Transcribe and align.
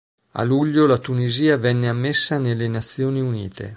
A 0.33 0.41
luglio 0.43 0.87
la 0.87 0.97
Tunisia 0.97 1.57
venne 1.59 1.87
ammessa 1.87 2.39
nelle 2.39 2.67
Nazioni 2.67 3.19
Unite. 3.21 3.69